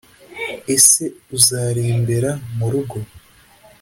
ese 0.75 1.03
uzarembera 1.37 2.31
mu 2.57 2.67
rugo 2.71 2.97